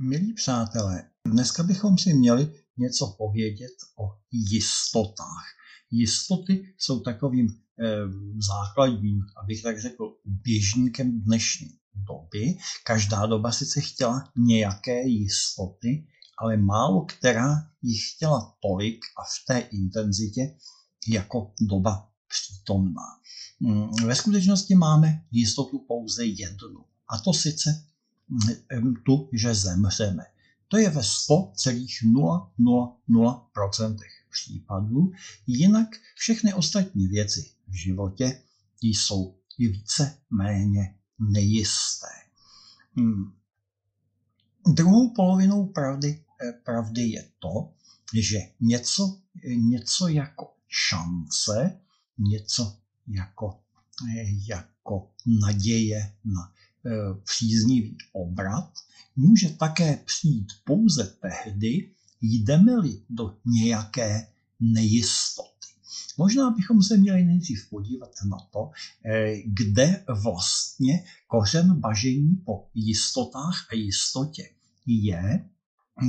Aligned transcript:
Milí 0.00 0.34
přátelé, 0.34 1.10
dneska 1.26 1.62
bychom 1.62 1.98
si 1.98 2.14
měli 2.14 2.54
něco 2.76 3.14
povědět 3.18 3.72
o 3.98 4.18
jistotách. 4.32 5.44
Jistoty 5.90 6.74
jsou 6.78 7.00
takovým 7.00 7.46
eh, 7.48 7.96
základním, 8.48 9.20
abych 9.42 9.62
tak 9.62 9.80
řekl, 9.80 10.16
běžníkem 10.24 11.20
dnešní 11.20 11.68
doby. 11.94 12.58
Každá 12.84 13.26
doba 13.26 13.52
sice 13.52 13.80
chtěla 13.80 14.32
nějaké 14.36 15.02
jistoty, 15.02 16.06
ale 16.38 16.56
málo 16.56 17.04
která 17.04 17.70
jich 17.82 18.12
chtěla 18.14 18.56
tolik 18.62 19.04
a 19.18 19.22
v 19.22 19.46
té 19.46 19.58
intenzitě 19.58 20.56
jako 21.08 21.52
doba 21.60 22.10
přítomná. 22.28 23.06
Mm, 23.60 24.06
ve 24.06 24.14
skutečnosti 24.14 24.74
máme 24.74 25.24
jistotu 25.30 25.84
pouze 25.88 26.24
jednu, 26.24 26.84
a 27.08 27.18
to 27.18 27.32
sice 27.32 27.87
tu, 29.04 29.28
že 29.32 29.54
zemřeme. 29.54 30.24
To 30.68 30.76
je 30.76 30.90
ve 30.90 31.00
100,000% 31.00 33.96
případů, 34.30 35.12
jinak 35.46 35.88
všechny 36.14 36.54
ostatní 36.54 37.08
věci 37.08 37.50
v 37.68 37.74
životě 37.74 38.42
jsou 38.82 39.34
i 39.58 39.68
více 39.68 40.18
méně 40.30 40.94
nejisté. 41.18 42.06
Hmm. 42.96 43.32
Druhou 44.74 45.10
polovinou 45.10 45.66
pravdy, 45.66 46.24
eh, 46.42 46.52
pravdy 46.52 47.02
je 47.02 47.28
to, 47.38 47.72
že 48.14 48.38
něco, 48.60 49.20
něco 49.56 50.08
jako 50.08 50.54
šance, 50.68 51.80
něco 52.18 52.76
jako, 53.06 53.60
eh, 54.08 54.24
jako 54.48 55.10
naděje 55.26 56.16
na 56.24 56.42
E, 56.42 56.58
příznivý 57.24 57.96
obrat, 58.12 58.70
může 59.16 59.48
také 59.48 59.96
přijít 59.96 60.48
pouze 60.64 61.16
tehdy, 61.20 61.90
jdeme-li 62.20 63.02
do 63.10 63.36
nějaké 63.46 64.26
nejistoty. 64.60 65.48
Možná 66.18 66.50
bychom 66.50 66.82
se 66.82 66.96
měli 66.96 67.24
nejdřív 67.24 67.70
podívat 67.70 68.10
na 68.30 68.38
to, 68.52 68.70
e, 69.04 69.42
kde 69.46 70.04
vlastně 70.22 71.04
kořen 71.26 71.80
bažení 71.80 72.36
po 72.36 72.68
jistotách 72.74 73.66
a 73.70 73.74
jistotě 73.74 74.50
je 74.86 75.48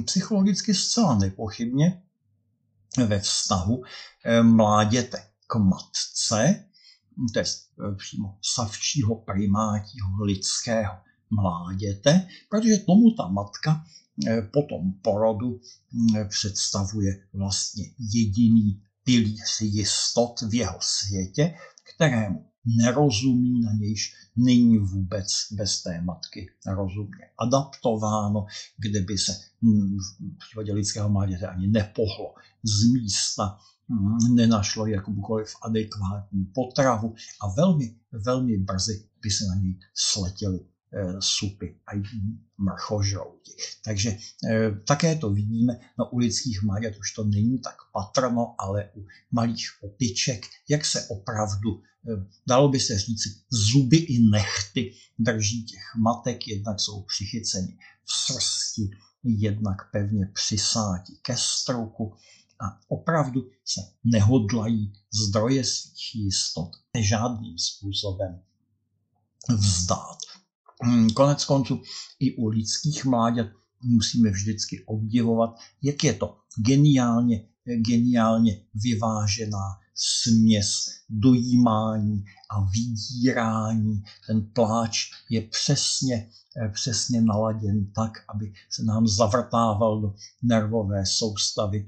psychologicky 0.05 0.73
zcela 0.73 1.17
nepochybně 1.17 2.01
ve 3.05 3.19
vztahu 3.19 3.83
e, 4.23 4.43
mláděte 4.43 5.17
k 5.47 5.55
matce, 5.55 6.65
to 7.33 7.39
je 7.39 7.45
e, 7.45 7.95
přímo 7.95 8.37
savčího 8.41 9.15
primátího 9.15 10.23
lidského 10.23 10.93
mláděte, 11.29 12.27
protože 12.49 12.77
tomu 12.77 13.11
ta 13.17 13.27
matka 13.27 13.85
e, 14.27 14.41
po 14.41 14.61
tom 14.61 14.93
porodu 15.01 15.59
představuje 16.29 17.27
vlastně 17.33 17.83
jediný 18.13 18.81
pilíř 19.03 19.61
jistot 19.61 20.41
v 20.41 20.53
jeho 20.53 20.77
světě, 20.81 21.53
kterému 21.95 22.45
nerozumí, 22.65 23.61
na 23.61 23.73
nějž 23.73 24.13
není 24.35 24.77
vůbec 24.77 25.27
bez 25.51 25.81
té 25.83 26.01
matky 26.01 26.47
rozumně 26.67 27.25
adaptováno, 27.37 28.45
kde 28.77 29.01
by 29.01 29.17
se 29.17 29.31
v 29.61 30.37
případě 30.37 30.73
lidského 30.73 31.09
mláděte 31.09 31.47
ani 31.47 31.67
nepohlo 31.67 32.33
z 32.63 32.93
místa, 32.93 33.43
Mm, 33.43 33.78
nenašlo 34.35 34.85
jakoukoliv 34.85 35.55
adekvátní 35.61 36.45
potravu 36.45 37.15
a 37.41 37.53
velmi, 37.57 37.95
velmi 38.11 38.57
brzy 38.57 39.03
by 39.21 39.29
se 39.29 39.45
na 39.45 39.55
něj 39.55 39.79
sletěly 39.93 40.59
eh, 40.93 41.13
supy 41.19 41.79
a 41.87 42.01
mrchožrouti. 42.57 43.51
Takže 43.85 44.17
eh, 44.49 44.71
také 44.87 45.15
to 45.15 45.29
vidíme, 45.29 45.79
no 45.99 46.09
u 46.09 46.17
lidských 46.17 46.63
mláďat 46.63 46.93
už 46.99 47.13
to 47.13 47.23
není 47.23 47.59
tak 47.59 47.75
patrno, 47.93 48.55
ale 48.59 48.89
u 48.95 49.05
malých 49.31 49.69
opiček, 49.81 50.45
jak 50.69 50.85
se 50.85 51.07
opravdu, 51.07 51.81
eh, 51.81 52.25
dalo 52.47 52.69
by 52.69 52.79
se 52.79 52.99
říct, 52.99 53.45
zuby 53.49 53.97
i 53.97 54.29
nechty 54.29 54.93
drží 55.19 55.65
těch 55.65 55.83
matek, 55.97 56.47
jednak 56.47 56.79
jsou 56.79 57.01
přichyceni 57.01 57.77
v 58.05 58.11
srsti, 58.11 58.89
jednak 59.23 59.91
pevně 59.91 60.25
přisáti 60.33 61.13
ke 61.21 61.35
struku, 61.37 62.13
a 62.61 62.79
opravdu 62.87 63.41
se 63.65 63.81
nehodlají 64.03 64.93
zdroje 65.27 65.63
svých 65.63 66.15
jistot 66.15 66.69
žádným 66.99 67.57
způsobem 67.57 68.41
vzdát. 69.49 70.17
Hmm, 70.83 71.09
konec 71.09 71.45
konců 71.45 71.81
i 72.19 72.35
u 72.35 72.47
lidských 72.47 73.05
mláďat 73.05 73.47
musíme 73.83 74.31
vždycky 74.31 74.83
obdivovat, 74.85 75.49
jak 75.81 76.03
je 76.03 76.13
to 76.13 76.37
geniálně, 76.65 77.47
geniálně 77.65 78.61
vyvážená 78.83 79.79
směs 79.95 80.85
dojímání 81.09 82.25
a 82.51 82.61
vydírání. 82.61 84.03
Ten 84.27 84.41
pláč 84.53 85.11
je 85.29 85.41
přesně, 85.41 86.29
přesně 86.73 87.21
naladěn 87.21 87.91
tak, 87.95 88.11
aby 88.27 88.53
se 88.69 88.83
nám 88.83 89.07
zavrtával 89.07 90.01
do 90.01 90.15
nervové 90.43 91.05
soustavy 91.05 91.87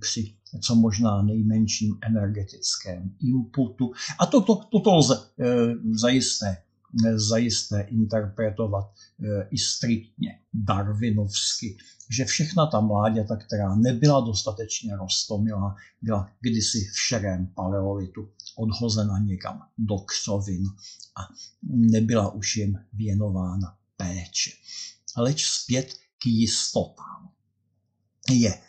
při 0.00 0.38
co 0.60 0.74
možná 0.74 1.22
nejmenším 1.22 1.98
energetickém 2.02 3.16
inputu. 3.20 3.92
A 4.18 4.26
toto, 4.26 4.54
toto 4.54 4.94
lze 4.94 5.14
e, 5.14 5.46
zajisté, 5.92 6.62
e, 7.06 7.18
zajisté 7.18 7.80
interpretovat 7.80 8.92
e, 9.22 9.48
i 9.50 9.58
striktně 9.58 10.40
darwinovsky, 10.54 11.76
že 12.10 12.24
všechna 12.24 12.66
ta 12.66 12.80
mláďata, 12.80 13.36
která 13.36 13.74
nebyla 13.74 14.20
dostatečně 14.20 14.96
rostomilá, 14.96 15.76
byla 16.02 16.30
kdysi 16.40 16.78
v 16.78 17.00
šerém 17.08 17.46
paleolitu 17.46 18.28
odhozena 18.56 19.18
někam 19.18 19.62
do 19.78 19.96
křovin 19.98 20.64
a 21.16 21.20
nebyla 21.62 22.34
už 22.34 22.56
jim 22.56 22.78
věnována 22.92 23.76
péče. 23.96 24.50
Leč 25.16 25.46
zpět 25.46 25.94
k 26.18 26.26
jistotám. 26.26 27.30
Je 28.30 28.50
Eh, 28.50 28.67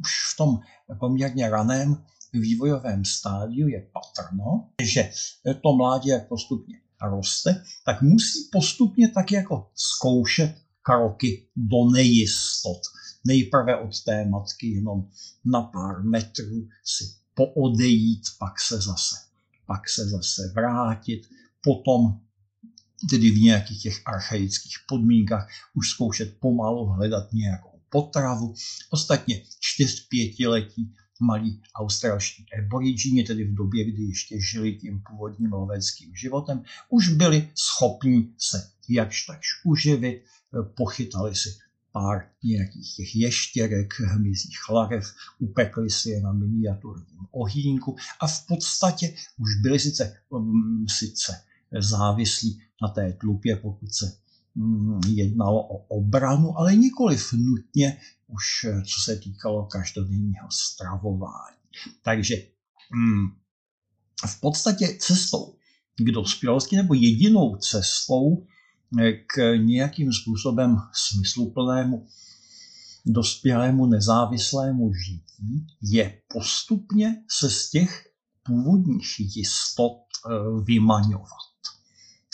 už 0.00 0.32
v 0.32 0.36
tom 0.36 0.58
poměrně 1.00 1.50
raném 1.50 2.04
vývojovém 2.32 3.04
stádiu 3.04 3.68
je 3.68 3.86
patrno, 3.92 4.68
že 4.82 5.10
to 5.62 5.76
mládě, 5.76 6.10
jak 6.10 6.28
postupně 6.28 6.80
roste, 7.02 7.62
tak 7.84 8.02
musí 8.02 8.48
postupně 8.52 9.08
tak 9.08 9.32
jako 9.32 9.70
zkoušet 9.74 10.54
kroky 10.82 11.48
do 11.56 11.90
nejistot. 11.92 12.78
Nejprve 13.26 13.76
od 13.76 14.04
té 14.04 14.28
matky 14.28 14.66
jenom 14.66 15.08
na 15.44 15.62
pár 15.62 16.02
metrů 16.02 16.68
si 16.84 17.04
poodejít, 17.34 18.22
pak 18.38 18.60
se 18.60 18.76
zase, 18.76 19.16
pak 19.66 19.88
se 19.88 20.08
zase 20.08 20.52
vrátit, 20.54 21.28
potom 21.64 22.20
tedy 23.10 23.30
v 23.30 23.42
nějakých 23.42 23.82
těch 23.82 24.02
archaických 24.06 24.76
podmínkách 24.88 25.48
už 25.74 25.88
zkoušet 25.88 26.36
pomalu 26.40 26.86
hledat 26.86 27.32
nějakou 27.32 27.75
potravu. 27.90 28.54
Ostatně 28.90 29.42
4-5letí 29.80 30.92
malí 31.20 31.62
australští 31.74 32.46
aborigini, 32.58 33.24
tedy 33.24 33.44
v 33.44 33.54
době, 33.54 33.84
kdy 33.84 34.02
ještě 34.02 34.40
žili 34.40 34.72
tím 34.72 35.02
původním 35.10 35.52
loveckým 35.52 36.16
životem, 36.16 36.62
už 36.88 37.08
byli 37.08 37.50
schopni 37.54 38.28
se 38.38 38.70
jakž 38.88 39.26
takž 39.26 39.46
uživit, 39.64 40.24
pochytali 40.76 41.34
si 41.34 41.48
pár 41.92 42.28
nějakých 42.44 42.94
těch 42.96 43.16
ještěrek, 43.16 44.00
hmyzích 44.00 44.68
larev, 44.70 45.04
upekli 45.38 45.90
si 45.90 46.10
je 46.10 46.20
na 46.20 46.32
miniaturním 46.32 47.26
ohýnku 47.30 47.96
a 48.20 48.26
v 48.26 48.46
podstatě 48.46 49.14
už 49.38 49.50
byli 49.62 49.78
sice, 49.78 50.16
um, 50.28 50.86
sice 50.88 51.42
závislí 51.80 52.62
na 52.82 52.88
té 52.88 53.12
tlupě, 53.12 53.56
pokud 53.56 53.94
se 53.94 54.06
Mm, 54.06 54.25
jednalo 55.08 55.68
o 55.68 55.76
obranu, 55.76 56.58
ale 56.58 56.76
nikoli 56.76 57.18
nutně 57.36 57.98
už 58.26 58.66
co 58.84 59.00
se 59.04 59.16
týkalo 59.16 59.66
každodenního 59.66 60.48
stravování. 60.50 61.56
Takže 62.02 62.34
mm, 62.94 63.26
v 64.26 64.40
podstatě 64.40 64.96
cestou 65.00 65.56
k 65.96 66.12
dospělosti 66.12 66.76
nebo 66.76 66.94
jedinou 66.94 67.56
cestou 67.56 68.46
eh, 69.00 69.12
k 69.12 69.56
nějakým 69.56 70.12
způsobem 70.12 70.76
smysluplnému 70.92 72.06
dospělému 73.06 73.86
nezávislému 73.86 74.92
žití 74.94 75.66
je 75.82 76.20
postupně 76.28 77.24
se 77.30 77.50
z 77.50 77.70
těch 77.70 78.06
původních 78.42 79.14
jistot 79.18 79.92
eh, 79.92 80.30
vymaňovat. 80.64 81.46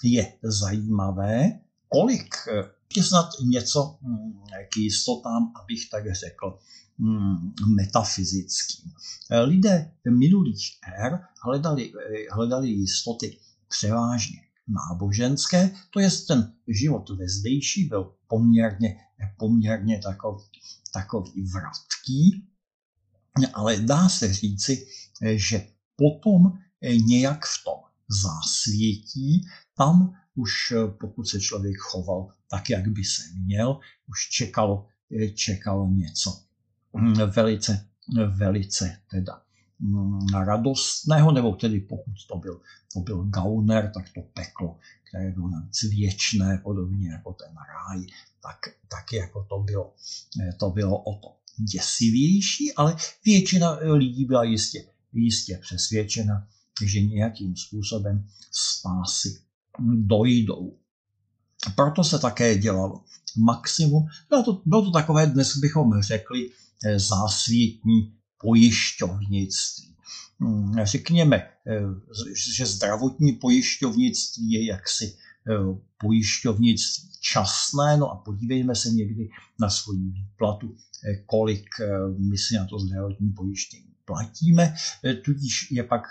Je 0.02 0.38
zajímavé, 0.42 1.60
kolik 1.92 2.34
eh, 2.48 2.70
je 2.96 3.02
snad 3.02 3.28
něco 3.44 3.98
hm, 4.02 4.32
k 4.72 4.76
jistotám, 4.76 5.52
abych 5.62 5.90
tak 5.90 6.04
řekl, 6.14 6.58
hm, 6.98 7.52
metafyzickým. 7.76 8.92
Lidé 9.44 9.92
minulých 10.10 10.78
ér 10.98 11.20
hledali, 11.44 11.92
eh, 11.92 12.34
hledali 12.34 12.68
jistoty 12.68 13.38
převážně 13.68 14.40
náboženské, 14.68 15.74
to 15.90 16.00
je 16.00 16.10
ten 16.28 16.52
život 16.68 17.10
ve 17.10 17.28
zdejší 17.28 17.84
byl 17.88 18.14
poměrně, 18.26 18.96
poměrně 19.38 19.98
takový, 19.98 20.44
takový 20.92 21.42
vratký, 21.42 22.48
ale 23.54 23.76
dá 23.76 24.08
se 24.08 24.34
říci, 24.34 24.86
že 25.34 25.66
potom 25.96 26.52
nějak 27.06 27.46
v 27.46 27.64
tom 27.64 27.80
zásvětí, 28.22 29.46
tam 29.76 30.14
už 30.34 30.72
pokud 31.00 31.28
se 31.28 31.40
člověk 31.40 31.76
choval 31.78 32.28
tak, 32.50 32.70
jak 32.70 32.88
by 32.88 33.04
se 33.04 33.22
měl, 33.44 33.80
už 34.08 34.28
čekalo, 34.28 34.86
čekalo 35.34 35.88
něco. 35.88 36.40
Velice, 37.34 37.86
velice 38.36 38.96
teda 39.10 39.42
Mm, 39.82 40.26
radostného, 40.34 41.32
nebo 41.32 41.52
tedy 41.52 41.80
pokud 41.80 42.14
to 42.28 42.38
byl, 42.38 42.60
to 42.92 43.00
byl 43.00 43.24
gauner, 43.24 43.90
tak 43.94 44.04
to 44.14 44.20
peklo, 44.22 44.78
které 45.08 45.30
bylo 45.30 45.48
navíc 45.48 45.82
věčné, 45.82 46.60
podobně 46.64 47.10
jako 47.10 47.32
ten 47.32 47.54
ráj, 47.56 48.06
tak, 48.42 48.58
tak 48.88 49.12
jako 49.12 49.46
to 49.48 49.58
bylo, 49.58 49.94
eh, 50.40 50.52
to 50.52 50.70
bylo 50.70 51.02
o 51.02 51.14
to 51.14 51.36
děsivější, 51.72 52.74
ale 52.74 52.96
většina 53.24 53.78
lidí 53.82 54.24
byla 54.24 54.44
jistě, 54.44 54.86
jistě 55.12 55.58
přesvědčena, 55.62 56.48
že 56.84 57.00
nějakým 57.00 57.56
způsobem 57.56 58.28
spásy 58.50 59.40
dojdou. 59.80 60.78
Proto 61.76 62.04
se 62.04 62.18
také 62.18 62.58
dělalo 62.58 63.04
maximum. 63.36 64.06
Bylo 64.28 64.42
to, 64.42 64.62
bylo 64.66 64.82
to 64.82 64.90
takové, 64.90 65.26
dnes 65.26 65.56
bychom 65.56 66.02
řekli, 66.02 66.50
eh, 66.84 66.98
zásvětní 66.98 68.14
pojišťovnictví. 68.38 69.96
Hmm, 70.40 70.74
řekněme, 70.82 71.36
eh, 71.36 71.82
že 72.56 72.66
zdravotní 72.66 73.32
pojišťovnictví 73.32 74.50
je 74.50 74.66
jaksi 74.66 75.16
eh, 75.48 75.78
pojišťovnictví 75.98 77.08
časné, 77.20 77.96
no 77.96 78.10
a 78.10 78.16
podívejme 78.16 78.74
se 78.74 78.90
někdy 78.90 79.28
na 79.60 79.70
svoji 79.70 80.10
výplatu, 80.10 80.76
kolik 81.26 81.68
my 82.18 82.38
si 82.38 82.54
na 82.54 82.64
to 82.64 82.78
zdravotní 82.78 83.30
pojištění 83.30 83.91
platíme, 84.04 84.74
tudíž 85.24 85.70
je 85.70 85.82
pak 85.82 86.02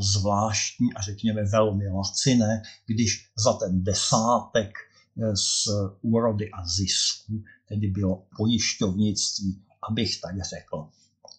zvláštní 0.00 0.94
a 0.94 1.02
řekněme 1.02 1.44
velmi 1.44 1.88
laciné, 1.88 2.62
když 2.86 3.30
za 3.44 3.52
ten 3.52 3.84
desátek 3.84 4.70
z 5.34 5.68
úrody 6.02 6.50
a 6.50 6.66
zisku 6.66 7.42
tedy 7.68 7.86
bylo 7.86 8.26
pojišťovnictví, 8.36 9.62
abych 9.90 10.20
tak 10.20 10.34
řekl, 10.42 10.88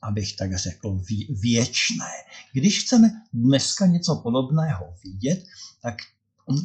abych 0.01 0.35
tak 0.35 0.57
řekl, 0.57 1.01
věčné. 1.29 2.11
Když 2.53 2.83
chceme 2.83 3.11
dneska 3.33 3.85
něco 3.85 4.15
podobného 4.15 4.93
vidět, 5.03 5.43
tak 5.81 5.95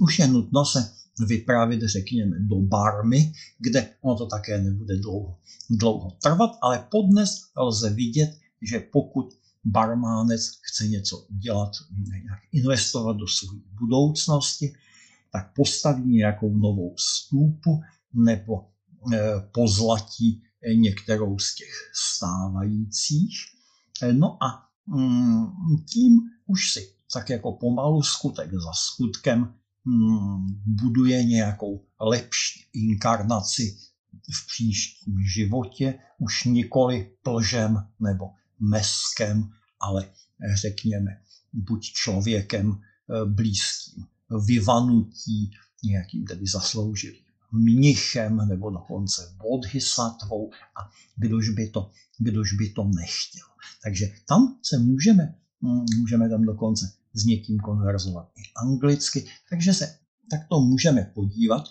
už 0.01 0.19
je 0.19 0.29
nutno 0.29 0.65
se 0.65 0.93
vypravit, 1.27 1.83
řekněme, 1.83 2.37
do 2.41 2.57
barmy, 2.57 3.33
kde 3.59 3.89
ono 4.01 4.17
to 4.17 4.27
také 4.27 4.59
nebude 4.63 4.97
dlouho, 4.97 5.39
dlouho 5.71 6.11
trvat, 6.11 6.51
ale 6.63 6.89
podnes 6.91 7.31
lze 7.57 7.91
vidět, 7.91 8.39
že 8.63 8.81
pokud 8.81 9.29
barmánec 9.65 10.51
chce 10.63 10.89
něco 10.89 11.19
udělat, 11.19 11.71
nějak 12.09 12.41
investovat 12.53 13.17
do 13.17 13.27
své 13.27 13.59
budoucnosti, 13.81 14.75
tak 15.33 15.53
postaví 15.55 16.17
nějakou 16.17 16.57
novou 16.57 16.95
stůpu 16.99 17.81
nebo 18.15 18.69
eh, 19.13 19.49
pozlatí 19.53 20.43
některou 20.75 21.39
z 21.39 21.55
těch 21.55 21.91
stávajících. 21.95 23.37
No 24.13 24.43
a 24.45 24.69
mm, 24.87 25.47
tím 25.93 26.21
už 26.47 26.73
si 26.73 26.93
tak 27.13 27.31
jako 27.31 27.53
pomalu 27.53 28.03
skutek 28.03 28.51
za 28.53 28.73
skutkem 28.73 29.55
mm, 29.85 30.47
buduje 30.67 31.25
nějakou 31.25 31.85
lepší 32.01 32.61
inkarnaci 32.73 33.79
v 34.33 34.47
příštím 34.47 35.15
životě, 35.35 35.99
už 36.19 36.45
nikoli 36.45 37.11
plžem 37.23 37.87
nebo 38.01 38.31
meskem, 38.61 39.51
ale 39.81 40.09
řekněme 40.55 41.21
buď 41.53 41.83
člověkem 41.83 42.81
eh, 42.81 43.25
blízkým 43.25 44.07
vyvanutí, 44.47 45.51
nějakým 45.85 46.25
tedy 46.25 46.47
zasloužilým 46.47 47.27
mnichem 47.53 48.37
nebo 48.49 48.71
dokonce 48.71 49.35
bodhisattvou 49.37 50.51
a 50.53 50.91
kdož 51.17 51.51
by 51.51 51.71
to, 51.71 51.91
kdož 52.19 52.53
by 52.53 52.69
to 52.69 52.85
nechtěl. 52.85 53.47
Takže 53.83 54.07
tam 54.29 54.59
se 54.63 54.79
můžeme, 54.79 55.35
mm, 55.61 55.85
můžeme 55.99 56.29
tam 56.29 56.43
dokonce 56.43 56.93
s 57.13 57.25
někým 57.25 57.59
konverzovat 57.59 58.29
i 58.37 58.43
anglicky, 58.57 59.27
takže 59.51 59.75
se 59.75 59.99
takto 60.31 60.61
můžeme 60.61 61.13
podívat, 61.15 61.65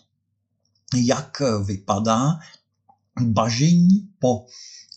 jak 0.96 1.42
vypadá 1.66 2.40
bažení 3.21 4.09
po 4.19 4.45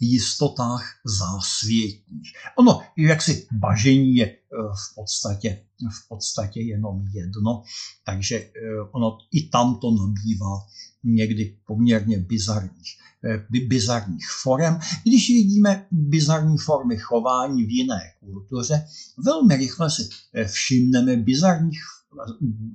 jistotách 0.00 0.84
zásvětních. 1.18 2.32
Ono, 2.58 2.80
jaksi 2.98 3.46
bažení 3.52 4.14
je 4.14 4.26
eh, 4.26 4.36
v 4.52 4.94
podstatě, 4.94 5.64
v 6.04 6.08
podstatě 6.08 6.60
jenom 6.60 7.04
jedno, 7.12 7.62
takže 8.04 8.36
eh, 8.36 8.50
ono 8.92 9.18
i 9.32 9.48
tam 9.48 9.78
to 9.80 9.90
nabývá 9.90 10.66
někdy 11.04 11.58
poměrně 11.66 12.18
bizarních, 12.18 12.98
eh, 13.24 13.66
bizarních 13.66 14.26
forem. 14.42 14.78
Když 15.02 15.28
vidíme 15.28 15.86
bizarní 15.90 16.58
formy 16.58 16.98
chování 16.98 17.64
v 17.64 17.70
jiné 17.70 18.00
kultuře, 18.20 18.86
velmi 19.24 19.56
rychle 19.56 19.90
si 19.90 20.08
všimneme 20.46 21.16
bizarních 21.16 21.82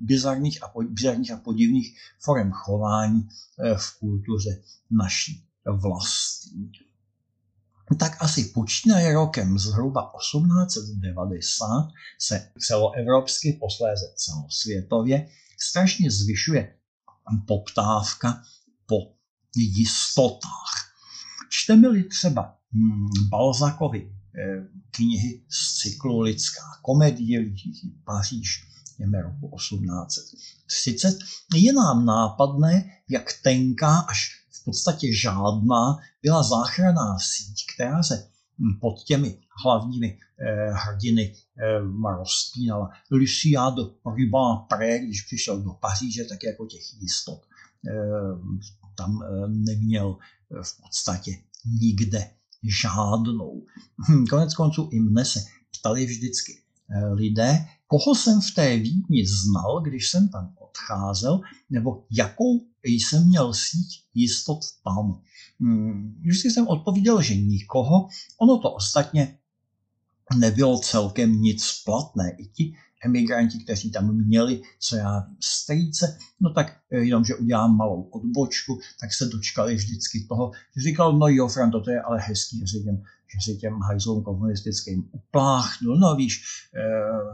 bizarních 0.02 0.64
a, 0.64 0.74
bizarních 0.90 1.32
a 1.32 1.38
podivných 1.38 1.98
forem 2.20 2.52
chování 2.52 3.28
v 3.78 4.00
kultuře 4.00 4.62
naší 4.92 5.46
vlastní 5.82 6.72
tak 8.00 8.18
asi 8.20 8.46
počínaje 8.46 9.14
rokem 9.14 9.60
zhruba 9.60 10.12
1890 10.20 11.90
se 12.20 12.52
celoevropsky, 12.60 13.58
posléze 13.60 14.06
celosvětově, 14.16 15.30
strašně 15.60 16.12
zvyšuje 16.12 16.76
poptávka 17.48 18.44
po 18.86 18.96
jistotách. 19.56 20.74
Čteme-li 21.50 22.04
třeba 22.04 22.58
hmm, 22.74 23.08
Balzakovi 23.30 24.12
eh, 24.12 24.68
knihy 24.92 25.44
z 25.50 25.80
cyklu 25.80 26.20
Lidská 26.20 26.64
komedie, 26.82 27.54
Paříž, 28.04 28.73
jdeme 29.00 29.22
roku 29.22 29.56
1830, 29.58 31.20
je 31.56 31.74
nám 31.74 32.06
nápadné, 32.06 32.92
jak 33.10 33.34
tenká 33.44 33.98
až 33.98 34.30
v 34.52 34.64
podstatě 34.64 35.16
žádná 35.16 35.98
byla 36.22 36.44
záchranná 36.44 37.18
síť, 37.20 37.66
která 37.76 38.04
se 38.04 38.28
hm, 38.60 38.80
pod 38.82 39.04
těmi 39.04 39.38
hlavními 39.64 40.20
eh, 40.40 40.72
hrdiny 40.72 41.36
eh, 41.58 42.16
rozpínala. 42.18 42.90
Lucia 43.12 43.70
de 43.70 43.82
Rubin-Pré, 44.06 45.00
když 45.06 45.22
přišel 45.22 45.62
do 45.62 45.74
Paříže, 45.74 46.24
tak 46.24 46.44
jako 46.44 46.66
těch 46.66 47.02
jistot 47.02 47.42
eh, 47.88 47.94
tam 48.96 49.24
eh, 49.24 49.48
neměl 49.48 50.18
eh, 50.18 50.64
v 50.64 50.82
podstatě 50.82 51.32
nikde 51.66 52.30
žádnou. 52.82 53.66
Hm, 54.10 54.26
konec 54.26 54.54
konců 54.54 54.90
i 54.92 55.00
mne 55.00 55.26
se 55.26 55.40
ptali 55.80 56.06
vždycky 56.06 56.62
eh, 56.90 57.08
lidé, 57.14 57.66
koho 57.94 58.16
jsem 58.16 58.42
v 58.42 58.52
té 58.56 58.78
Vídni 58.78 59.26
znal, 59.28 59.82
když 59.82 60.10
jsem 60.10 60.30
tam 60.30 60.54
odcházel, 60.60 61.42
nebo 61.70 62.06
jakou 62.12 62.66
jsem 62.84 63.28
měl 63.28 63.54
síť 63.54 64.04
jistot 64.14 64.60
tam. 64.84 65.22
Hmm, 65.60 66.16
vždycky 66.22 66.52
jsem 66.52 66.68
odpověděl, 66.68 67.22
že 67.22 67.36
nikoho. 67.36 68.08
Ono 68.42 68.58
to 68.58 68.72
ostatně 68.72 69.38
nebylo 70.36 70.80
celkem 70.80 71.42
nic 71.42 71.82
platné. 71.86 72.36
I 72.38 72.46
ti 72.46 72.76
emigranti, 73.06 73.60
kteří 73.60 73.92
tam 73.92 74.16
měli, 74.16 74.62
co 74.80 74.96
já 74.96 75.20
vím, 75.20 75.38
strýce, 75.40 76.18
no 76.40 76.54
tak 76.54 76.78
eh, 76.92 77.00
jenom, 77.00 77.26
že 77.26 77.36
udělám 77.36 77.78
malou 77.78 78.02
odbočku, 78.02 78.80
tak 79.00 79.14
se 79.14 79.26
dočkali 79.26 79.76
vždycky 79.76 80.26
toho, 80.30 80.52
že 80.76 80.90
říkal, 80.90 81.18
no 81.18 81.28
jo, 81.28 81.48
Franto, 81.48 81.82
to 81.82 81.92
je 81.92 82.02
ale 82.02 82.20
hezký, 82.20 82.66
říkám, 82.66 83.04
že 83.34 83.52
si 83.52 83.58
těm 83.58 83.80
hajzlům 83.80 84.24
komunistickým 84.24 85.10
upláchnul. 85.12 85.98
No 85.98 86.16
víš, 86.16 86.44
eh, 86.76 86.82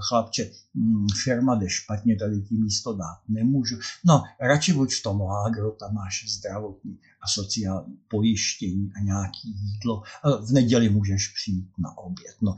chlapče, 0.10 0.52
hm, 0.76 1.08
firma 1.24 1.56
jde 1.56 1.70
špatně, 1.70 2.16
tady 2.16 2.42
ti 2.42 2.56
místo 2.56 2.94
dát 2.94 3.20
nemůžu. 3.28 3.76
No, 4.06 4.24
radši 4.42 4.74
buď 4.74 4.94
v 4.94 5.04
tom 5.04 5.22
lágru, 5.22 5.76
tam 5.80 5.94
máš 5.94 6.26
zdravotní 6.28 7.00
a 7.22 7.28
sociální 7.28 7.98
pojištění 8.08 8.92
a 8.96 9.00
nějaký 9.00 9.56
jídlo. 9.56 10.04
V 10.48 10.52
neděli 10.52 10.90
můžeš 10.90 11.28
přijít 11.28 11.72
na 11.78 11.98
oběd. 11.98 12.36
No, 12.42 12.56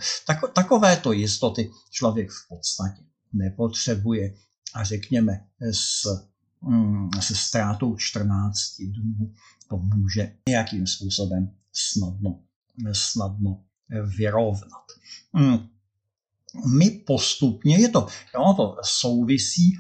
takovéto 0.54 1.12
jistoty 1.12 1.72
člověk 1.90 2.30
v 2.32 2.48
podstatě 2.50 3.02
nepotřebuje 3.34 4.34
a 4.74 4.84
řekněme 4.84 5.46
s, 5.72 6.04
hm, 6.70 7.10
se 7.20 7.36
ztrátou 7.36 7.96
14 7.96 8.82
dnů 8.82 9.34
to 9.72 9.78
může 9.78 10.36
nějakým 10.50 10.88
způsobem 10.88 11.52
snadno 11.74 12.40
snadno 12.92 13.64
vyrovnat. 14.18 14.86
Hmm. 15.34 15.68
My 16.78 16.90
postupně, 16.90 17.78
je 17.78 17.90
to, 17.90 18.08
ono 18.36 18.54
to 18.54 18.78
souvisí 18.84 19.78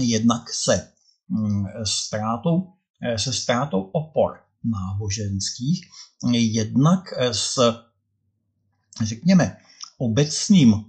jednak 0.00 0.50
se 0.50 0.92
mm, 1.28 1.66
ztrátou, 1.84 2.72
se 3.16 3.32
ztrátou 3.32 3.80
opor 3.82 4.40
náboženských, 4.64 5.90
jednak 6.32 7.12
s, 7.18 7.58
řekněme, 9.02 9.56
obecným 9.98 10.84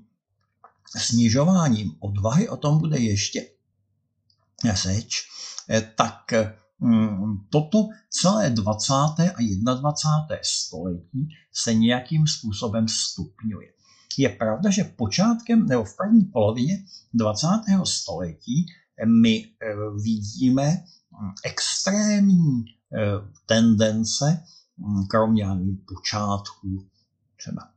snižováním 0.97 1.95
odvahy, 1.99 2.49
o 2.49 2.57
tom 2.57 2.79
bude 2.79 2.99
ještě 2.99 3.47
řeč, 4.73 5.21
tak 5.95 6.33
toto 7.49 7.89
celé 8.09 8.49
20. 8.49 8.93
a 8.93 9.41
21. 9.75 10.37
století 10.43 11.29
se 11.53 11.73
nějakým 11.73 12.27
způsobem 12.27 12.87
stupňuje. 12.87 13.67
Je 14.17 14.29
pravda, 14.29 14.69
že 14.69 14.83
počátkem 14.83 15.65
nebo 15.65 15.83
v 15.83 15.97
první 15.97 16.25
polovině 16.25 16.85
20. 17.13 17.47
století 17.83 18.65
my 19.05 19.45
eh, 19.45 19.75
vidíme 20.03 20.63
mm, 20.65 21.31
extrémní 21.45 22.65
eh, 22.65 22.99
tendence, 23.45 24.43
mm, 24.77 25.07
kromě 25.07 25.45
počátků 25.87 26.87
třeba 27.37 27.73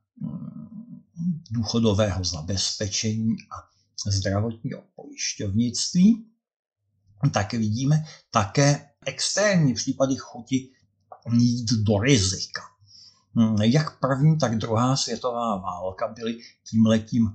důchodového 1.51 2.25
zabezpečení 2.25 3.37
a 3.51 3.57
zdravotního 4.11 4.83
pojišťovnictví, 4.97 6.27
tak 7.33 7.53
vidíme 7.53 8.05
také 8.31 8.89
extrémní 9.07 9.75
případy 9.75 10.17
chuti 10.17 10.69
jít 11.33 11.71
do 11.73 11.99
rizika. 11.99 12.63
Hmm, 13.35 13.57
jak 13.63 14.01
první, 14.01 14.39
tak 14.39 14.59
druhá 14.59 14.97
světová 14.97 15.57
válka 15.57 16.09
byly 16.09 16.39
tímhletím 16.71 17.27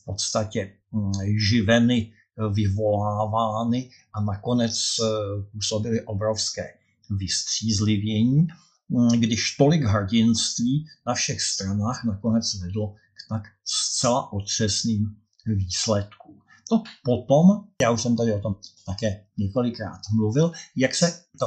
v 0.00 0.04
podstatě 0.04 0.72
hmm, 0.92 1.12
živeny, 1.50 2.12
vyvolávány 2.52 3.90
a 4.14 4.20
nakonec 4.20 4.74
eh, 5.02 5.06
působily 5.52 6.02
obrovské 6.02 6.74
vystřízlivění, 7.10 8.46
hmm, 8.90 9.08
když 9.08 9.56
tolik 9.56 9.82
hrdinství 9.82 10.86
na 11.06 11.14
všech 11.14 11.40
stranách 11.40 12.04
nakonec 12.04 12.54
vedlo 12.54 12.94
k 12.94 13.28
tak 13.28 13.42
zcela 13.64 14.32
otřesným 14.32 15.16
výsledkům. 15.46 16.23
To 16.68 16.82
potom, 17.04 17.46
já 17.82 17.90
už 17.90 18.02
jsem 18.02 18.16
tady 18.16 18.32
o 18.32 18.40
tom 18.40 18.56
také 18.86 19.24
několikrát 19.36 20.00
mluvil, 20.14 20.52
jak 20.76 20.94
se 20.94 21.24
to 21.38 21.46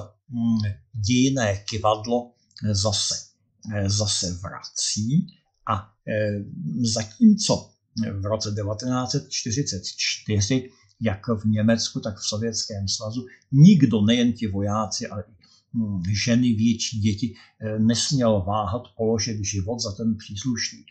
dějinné 1.07 1.63
kivadlo 1.69 2.31
zase 2.71 3.27
Eh, 3.75 3.89
zase 3.89 4.33
vrací 4.33 5.27
a 5.69 5.93
eh, 6.07 6.43
zatímco 6.93 7.71
v 8.21 8.25
roce 8.25 8.49
1944 8.49 10.69
jak 11.01 11.27
v 11.27 11.45
Německu, 11.45 11.99
tak 11.99 12.17
v 12.17 12.27
Sovětském 12.27 12.87
svazu 12.87 13.25
nikdo, 13.51 14.01
nejen 14.01 14.33
ti 14.33 14.47
vojáci, 14.47 15.07
ale 15.07 15.23
i 15.27 15.31
hm, 15.73 16.03
ženy, 16.23 16.53
větší 16.53 16.99
děti, 16.99 17.35
eh, 17.61 17.79
nesměl 17.79 18.41
váhat 18.41 18.81
položit 18.97 19.45
život 19.45 19.79
za 19.79 19.91
ten 19.91 20.17
příslušný 20.17 20.85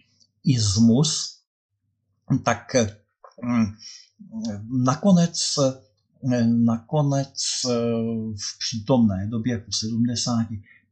izmus, 0.45 1.38
tak 2.45 2.76
hm, 3.45 3.66
nakonec, 4.85 5.40
nakonec 6.46 7.42
v 8.37 8.58
přítomné 8.58 9.26
době 9.26 9.58
po 9.58 9.73
70 9.73 10.46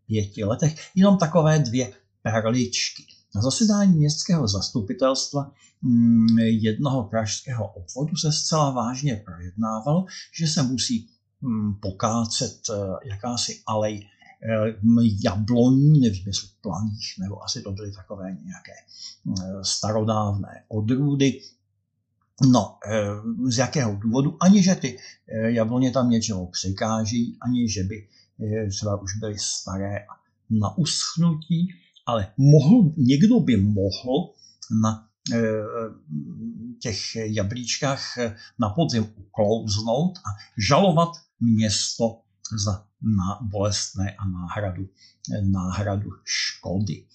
pěti 0.06 0.44
letech 0.44 0.74
jenom 0.94 1.18
takové 1.18 1.58
dvě 1.58 1.92
perličky. 2.22 3.06
Na 3.34 3.42
zasedání 3.42 3.92
městského 3.92 4.48
zastupitelstva 4.48 5.52
mm, 5.82 6.38
jednoho 6.38 7.04
pražského 7.04 7.66
obvodu 7.66 8.16
se 8.16 8.32
zcela 8.32 8.70
vážně 8.70 9.22
projednávalo, 9.24 10.06
že 10.38 10.46
se 10.46 10.62
musí 10.62 11.08
mm, 11.40 11.74
pokácet 11.74 12.60
eh, 12.70 13.08
jakási 13.08 13.62
alej 13.66 14.08
eh, 14.42 14.74
jabloní, 15.24 16.00
nevím 16.00 16.22
jestli 16.26 16.48
planých, 16.60 17.14
nebo 17.18 17.44
asi 17.44 17.62
to 17.62 17.72
byly 17.72 17.92
takové 17.92 18.24
nějaké 18.24 18.72
eh, 18.72 19.64
starodávné 19.64 20.64
odrůdy. 20.68 21.40
No, 22.42 22.78
z 23.48 23.58
jakého 23.58 23.96
důvodu? 23.96 24.36
Ani, 24.40 24.62
že 24.62 24.74
ty 24.74 24.98
jabloně 25.46 25.90
tam 25.90 26.10
něčemu 26.10 26.46
překáží, 26.46 27.38
ani, 27.40 27.70
že 27.70 27.82
by 27.82 28.08
třeba 28.70 29.02
už 29.02 29.16
byly 29.16 29.38
staré 29.38 30.06
na 30.50 30.78
uschnutí, 30.78 31.68
ale 32.06 32.32
mohl, 32.36 32.92
někdo 32.96 33.40
by 33.40 33.56
mohl 33.56 34.34
na 34.82 35.08
eh, 35.32 35.40
těch 36.80 37.16
jablíčkách 37.16 38.18
eh, 38.18 38.36
na 38.58 38.68
podzim 38.68 39.06
uklouznout 39.16 40.18
a 40.18 40.28
žalovat 40.68 41.08
město 41.40 42.20
za 42.64 42.86
na 43.02 43.38
bolestné 43.42 44.16
a 44.18 44.28
náhradu, 44.28 44.88
eh, 45.34 45.42
náhradu 45.42 46.10
škody. 46.24 47.06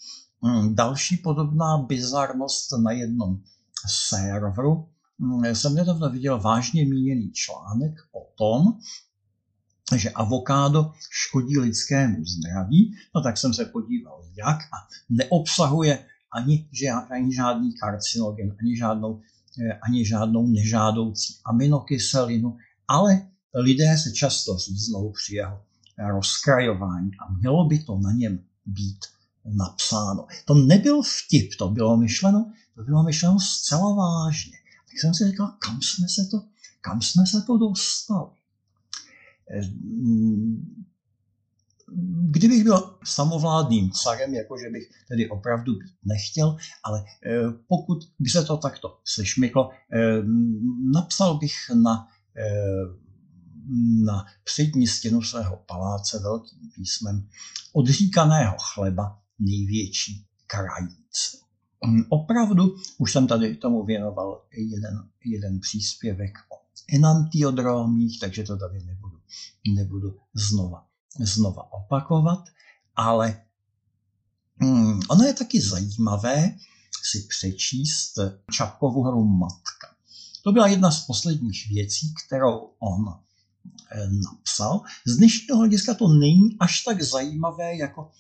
Hmm, 0.44 0.76
další 0.76 1.18
podobná 1.18 1.78
bizarnost 1.78 2.72
na 2.84 2.92
jednom 2.92 3.42
serveru 3.88 4.90
jsem 5.44 5.76
nedávno 5.76 6.10
viděl 6.10 6.40
vážně 6.40 6.86
míněný 6.86 7.32
článek 7.32 7.94
o 8.12 8.28
tom, 8.38 8.64
že 9.96 10.10
avokádo 10.10 10.92
škodí 11.10 11.60
lidskému 11.60 12.26
zdraví, 12.26 12.96
no 13.16 13.22
tak 13.22 13.38
jsem 13.38 13.54
se 13.54 13.66
podíval 13.66 14.24
jak 14.38 14.58
a 14.58 14.88
neobsahuje 15.10 16.06
ani, 16.34 16.70
ani 17.10 17.36
žádný 17.36 17.74
karcinogen, 17.74 18.56
ani 18.62 18.78
žádnou, 18.78 19.22
eh, 19.62 19.74
ani 19.74 20.06
žádnou 20.06 20.48
nežádoucí 20.48 21.34
aminokyselinu, 21.46 22.58
ale 22.88 23.28
lidé 23.56 23.98
se 23.98 24.12
často 24.12 24.58
říznou 24.58 25.12
při 25.12 25.36
jeho 25.36 25.62
rozkrajování 26.12 27.12
a 27.20 27.34
mělo 27.40 27.66
by 27.66 27.80
to 27.80 28.00
na 28.00 28.12
něm 28.12 28.40
být 28.66 29.00
napsáno. 29.46 30.28
To 30.46 30.54
nebyl 30.54 31.02
vtip, 31.02 31.52
to 31.60 31.70
bylo 31.70 31.98
myšleno, 31.98 32.52
to 32.76 32.84
bylo 32.84 33.04
myšleno 33.04 33.40
zcela 33.40 33.94
vážně. 33.94 34.59
Jsem 35.00 35.13
si 35.13 35.27
říkal, 35.27 35.58
kam 35.60 35.82
jsme 35.82 36.08
se 36.10 36.22
to, 36.32 36.41
kam 36.82 37.01
jsme 37.01 37.25
se 37.25 37.41
to 37.41 37.58
dostali. 37.58 38.29
Kdybych 42.29 42.63
byl 42.63 42.98
samovládným 43.03 43.91
carem, 43.91 44.34
jakože 44.34 44.70
bych 44.70 44.89
tedy 45.08 45.29
opravdu 45.29 45.74
nechtěl, 46.06 46.58
ale 46.84 47.03
eh, 47.25 47.51
pokud 47.68 47.98
by 48.20 48.29
se 48.29 48.44
to 48.44 48.58
takto 48.58 49.00
sešmyklo, 49.06 49.70
eh, 49.94 50.22
napsal 50.94 51.38
bych 51.38 51.53
na, 51.84 52.08
eh, 52.38 52.86
na 54.06 54.25
přední 54.44 54.88
stěnu 54.88 55.22
svého 55.22 55.63
paláce 55.68 56.20
velkým 56.20 56.60
písmem 56.75 57.27
odříkaného 57.74 58.56
chleba 58.60 59.20
největší 59.39 60.25
krajíc. 60.48 61.49
Opravdu, 62.10 62.76
už 62.98 63.12
jsem 63.12 63.28
tady 63.28 63.56
tomu 63.56 63.86
věnoval 63.86 64.42
jeden, 64.52 65.10
jeden 65.26 65.60
příspěvek 65.60 66.38
o 66.50 66.56
enantiodromích, 66.96 68.20
takže 68.20 68.44
to 68.44 68.58
tady 68.58 68.84
nebudu 68.84 69.20
nebudu 69.68 70.20
znova, 70.34 70.88
znova 71.20 71.74
opakovat, 71.74 72.44
ale 72.96 73.42
hmm, 74.58 75.00
ono 75.10 75.24
je 75.24 75.34
taky 75.34 75.62
zajímavé 75.62 76.56
si 77.04 77.28
přečíst 77.30 78.14
Čapkovu 78.52 79.04
hru 79.04 79.26
Matka. 79.26 79.96
To 80.44 80.52
byla 80.52 80.68
jedna 80.68 80.92
z 80.92 81.06
posledních 81.06 81.70
věcí, 81.70 82.14
kterou 82.26 82.74
on 82.80 83.20
eh, 83.92 84.10
napsal. 84.24 84.82
Z 85.06 85.18
dnešního 85.18 85.58
hlediska 85.58 85.94
to 85.94 86.08
není 86.08 86.58
až 86.60 86.84
tak 86.84 87.02
zajímavé 87.02 87.78
jako, 87.78 88.12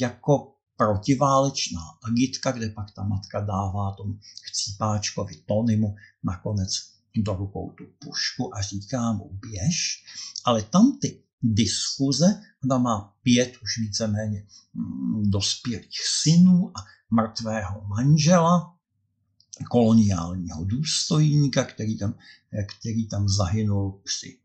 jako 0.00 0.54
protiválečná 0.76 1.80
agitka, 2.02 2.52
kde 2.52 2.68
pak 2.68 2.90
ta 2.90 3.02
matka 3.02 3.40
dává 3.40 3.94
tomu 3.96 4.18
chcípáčkovi 4.42 5.34
Tonymu 5.46 5.94
nakonec 6.24 6.70
do 7.16 7.34
rukou 7.34 7.70
tu 7.70 7.84
pušku 7.98 8.56
a 8.56 8.62
říká 8.62 9.12
mu 9.12 9.30
běž, 9.32 10.04
ale 10.44 10.62
tam 10.62 10.98
ty 11.00 11.22
diskuze, 11.42 12.40
ona 12.64 12.78
má 12.78 13.14
pět 13.22 13.52
už 13.62 13.78
víceméně 13.78 14.46
mm, 14.74 15.30
dospělých 15.30 16.06
synů 16.22 16.72
a 16.78 16.80
mrtvého 17.10 17.84
manžela, 17.86 18.76
koloniálního 19.70 20.64
důstojníka, 20.64 21.64
který 21.64 21.98
tam, 21.98 22.14
který 22.78 23.08
tam 23.08 23.28
zahynul 23.28 24.00
při, 24.04 24.38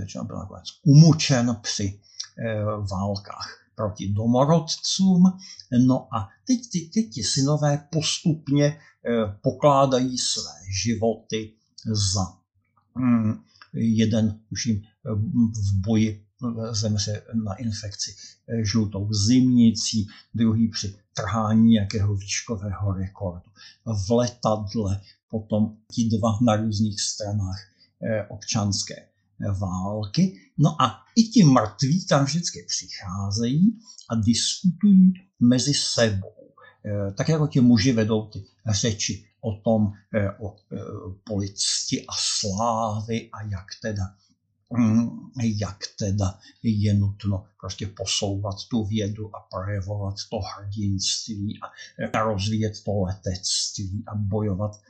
řečeno 0.00 0.24
byl 0.24 0.48
umučen 0.82 1.56
při 1.62 2.00
eh, 2.38 2.64
válkách 2.90 3.61
proti 3.74 4.08
domorodcům. 4.08 5.22
No 5.86 6.14
a 6.14 6.28
teď, 6.46 6.60
teď, 6.72 6.92
teď 6.94 7.24
synové 7.24 7.88
postupně 7.92 8.64
eh, 8.66 8.78
pokládají 9.42 10.18
své 10.18 10.52
životy 10.84 11.52
za 11.86 12.36
mm, 12.94 13.34
jeden, 13.72 14.40
tuším, 14.48 14.82
v 15.54 15.80
boji 15.86 16.24
zemře 16.72 17.22
na 17.44 17.54
infekci 17.54 18.14
žlutou 18.62 19.12
zimnicí, 19.12 20.08
druhý 20.34 20.68
při 20.68 20.96
trhání 21.14 21.70
nějakého 21.70 22.14
výškového 22.14 22.92
rekordu. 22.92 23.50
V 24.06 24.10
letadle 24.10 25.00
potom 25.30 25.76
ti 25.92 26.08
dva 26.08 26.38
na 26.42 26.56
různých 26.56 27.00
stranách 27.00 27.60
občanské 28.28 29.08
války. 29.58 30.34
No 30.58 30.82
a 30.82 30.98
i 31.16 31.22
ti 31.22 31.44
mrtví 31.44 32.06
tam 32.06 32.24
vždycky 32.24 32.66
přicházejí 32.68 33.78
a 34.10 34.14
diskutují 34.14 35.12
mezi 35.40 35.74
sebou. 35.74 36.32
Tak 37.16 37.28
jako 37.28 37.46
ti 37.46 37.60
muži 37.60 37.92
vedou 37.92 38.26
ty 38.26 38.44
řeči 38.70 39.24
o 39.40 39.52
tom, 39.56 39.92
o 40.40 40.56
policii 41.24 42.06
a 42.08 42.12
slávy 42.16 43.30
a 43.32 43.42
jak 43.42 43.66
teda 43.82 44.04
Mm, 44.78 45.08
jak 45.36 45.78
teda 45.98 46.38
je 46.62 46.94
nutno 46.94 47.44
prostě 47.60 47.86
posouvat 47.86 48.54
tu 48.70 48.84
vědu 48.84 49.36
a 49.36 49.40
projevovat 49.50 50.14
to 50.30 50.38
hrdinství 50.38 51.60
a 52.12 52.22
rozvíjet 52.22 52.72
to 52.84 53.00
letectví 53.00 54.04
a 54.06 54.14
bojovat 54.14 54.80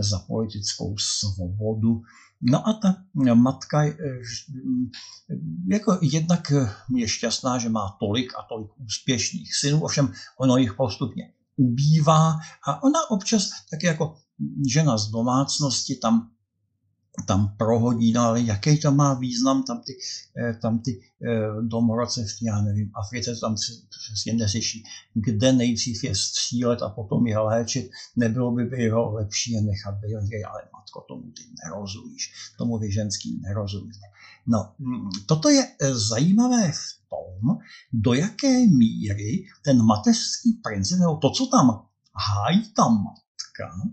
za 0.00 0.18
politickou 0.18 0.98
svobodu. 0.98 2.02
No 2.42 2.68
a 2.68 2.72
ta 2.72 3.04
matka 3.34 3.82
jako 5.68 5.98
jednak 6.02 6.52
je 6.96 7.08
šťastná, 7.08 7.58
že 7.58 7.68
má 7.68 7.96
tolik 8.00 8.32
a 8.38 8.42
tolik 8.48 8.70
úspěšných 8.76 9.56
synů, 9.56 9.80
ovšem 9.82 10.12
ono 10.40 10.56
jich 10.56 10.74
postupně 10.74 11.32
ubývá 11.56 12.38
a 12.68 12.82
ona 12.82 13.10
občas 13.10 13.50
tak 13.70 13.82
jako 13.82 14.16
žena 14.72 14.98
z 14.98 15.10
domácnosti 15.10 15.96
tam 15.96 16.30
tam 17.26 17.54
prohodí, 17.58 18.12
no 18.12 18.20
ale 18.20 18.40
jaký 18.40 18.80
to 18.80 18.92
má 18.92 19.14
význam, 19.14 19.62
tam 19.62 19.80
ty, 19.80 19.92
eh, 20.38 20.54
tam 20.54 20.78
ty 20.78 21.00
eh, 21.22 21.62
domorodce 21.62 22.26
já 22.42 22.60
nevím, 22.62 22.90
Africe 22.94 23.36
tam 23.36 23.54
přesně 23.88 24.32
neřeší, 24.32 24.84
kde 25.14 25.52
nejdřív 25.52 26.04
je 26.04 26.14
střílet 26.14 26.82
a 26.82 26.88
potom 26.88 27.26
je 27.26 27.38
léčit, 27.38 27.90
nebylo 28.16 28.52
by 28.52 28.64
bylo 28.64 29.12
lepší 29.12 29.52
je 29.52 29.60
nechat 29.60 29.94
být, 29.94 30.44
ale 30.44 30.62
matko, 30.72 31.04
tomu 31.08 31.22
ty 31.22 31.42
nerozumíš, 31.64 32.32
tomu 32.58 32.78
vy 32.78 32.92
ženský 32.92 33.40
nerozumíš. 33.42 33.96
No, 34.46 34.72
mm, 34.78 35.10
toto 35.26 35.48
je 35.48 35.68
eh, 35.80 35.94
zajímavé 35.94 36.72
v 36.72 37.08
tom, 37.10 37.58
do 37.92 38.14
jaké 38.14 38.66
míry 38.66 39.44
ten 39.64 39.82
mateřský 39.82 40.52
princip, 40.52 40.98
nebo 40.98 41.16
to, 41.16 41.30
co 41.30 41.46
tam 41.46 41.86
hájí 42.14 42.72
ta 42.72 42.88
matka, 42.88 43.92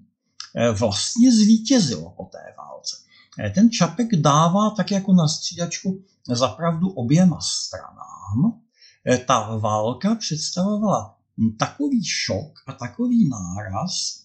vlastně 0.80 1.32
zvítězilo 1.32 2.14
po 2.18 2.26
té 2.26 2.54
válce. 2.58 3.09
Eh, 3.40 3.50
ten 3.50 3.72
Čapek 3.72 4.16
dává 4.16 4.70
tak 4.70 4.92
jako 4.92 5.14
na 5.14 5.28
střídačku 5.28 6.04
zapravdu 6.28 6.90
oběma 6.90 7.40
stranám. 7.42 8.62
Eh, 9.08 9.18
ta 9.18 9.58
válka 9.58 10.16
představovala 10.16 11.18
takový 11.60 12.06
šok 12.06 12.60
a 12.68 12.74
takový 12.74 13.30
náraz, 13.30 14.24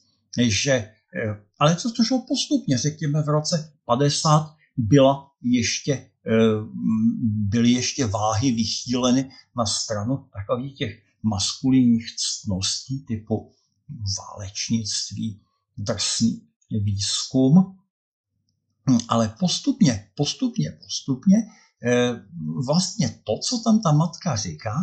že, 0.49 0.73
eh, 0.73 1.43
ale 1.59 1.77
co 1.77 1.93
to 1.93 2.05
šlo 2.05 2.25
postupně, 2.29 2.79
řekněme 2.79 3.23
v 3.23 3.29
roce 3.29 3.73
50 3.85 4.57
byla 4.77 5.31
ještě, 5.43 6.11
byly 7.23 7.71
ještě 7.71 8.07
váhy 8.07 8.53
vychýleny 8.53 9.31
na 9.57 9.67
stranu 9.67 10.29
takových 10.33 10.79
těch 10.79 11.03
maskulinních 11.23 12.07
ctností 12.17 13.05
typu 13.05 13.53
válečnictví, 14.19 15.41
drsný 15.79 16.43
výzkum, 16.71 17.79
ale 19.09 19.37
postupně, 19.39 20.09
postupně, 20.15 20.79
postupně 20.83 21.37
eh, 21.85 22.23
vlastně 22.67 23.21
to, 23.25 23.39
co 23.49 23.59
tam 23.65 23.81
ta 23.81 23.93
matka 23.93 24.37
říká, 24.37 24.75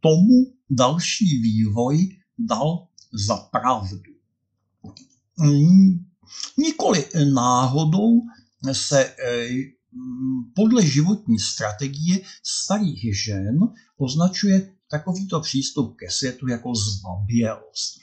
tomu 0.00 0.52
další 0.70 1.40
vývoj 1.42 2.16
dal 2.38 2.86
za 3.12 3.36
pravdu. 3.36 4.12
Hm, 5.40 6.04
nikoli 6.58 7.06
náhodou 7.34 8.20
se 8.72 9.04
eh, 9.04 9.48
podle 10.54 10.86
životní 10.86 11.38
strategie 11.38 12.20
starých 12.42 13.24
žen 13.24 13.58
označuje 13.96 14.72
takovýto 14.90 15.40
přístup 15.40 15.96
ke 15.96 16.10
světu 16.10 16.48
jako 16.48 16.72
zbabělost. 16.74 18.00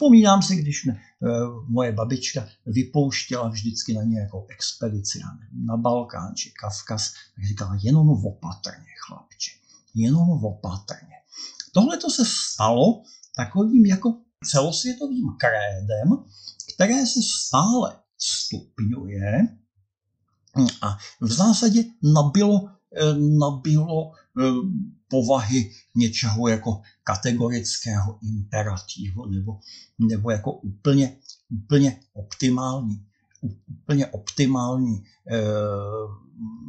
Vzpomínám 0.00 0.42
si, 0.42 0.56
když 0.56 0.84
mě 0.84 0.92
eh, 0.94 1.28
moje 1.68 1.92
babička 1.92 2.48
vypouštěla 2.66 3.48
vždycky 3.48 3.94
na 3.94 4.02
nějakou 4.02 4.46
expedici 4.50 5.20
na 5.66 5.76
Balkán 5.76 6.34
či 6.34 6.52
Kavkaz, 6.60 7.12
tak 7.34 7.44
říkala 7.44 7.78
jenom 7.82 8.08
opatrně, 8.08 8.86
chlapče, 9.06 9.50
jenom 9.94 10.30
opatrně. 10.30 11.14
Tohle 11.72 11.96
to 11.96 12.10
se 12.10 12.22
stalo 12.26 13.02
takovým 13.36 13.86
jako 13.86 14.14
celosvětovým 14.44 15.26
krédem, 15.38 16.24
které 16.74 17.06
se 17.06 17.20
stále 17.22 17.96
stupňuje 18.18 19.48
a 20.82 20.96
v 21.20 21.32
zásadě 21.32 21.84
nabilo, 22.02 22.68
eh, 22.96 23.14
nabilo 23.38 24.12
povahy 25.08 25.70
něčeho 25.94 26.48
jako 26.48 26.82
kategorického 27.04 28.18
imperativu 28.22 29.26
nebo, 29.26 29.58
nebo 29.98 30.30
jako 30.30 30.52
úplně, 30.52 31.16
úplně 31.50 32.00
optimální, 32.12 33.06
úplně 33.68 34.06
optimální 34.06 34.96
e, 34.96 35.42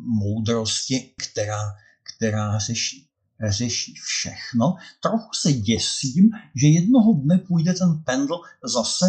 moudrosti, 0.06 1.14
která, 1.18 1.62
která 2.04 2.60
řeší, 2.60 3.08
řeší 3.50 3.94
všechno. 3.94 4.76
Trochu 5.02 5.30
se 5.34 5.54
děsím, 5.54 6.30
že 6.56 6.68
jednoho 6.68 7.14
dne 7.14 7.38
půjde 7.38 7.74
ten 7.74 8.04
pendl 8.04 8.36
zase 8.64 9.06